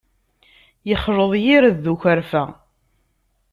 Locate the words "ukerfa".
1.93-2.43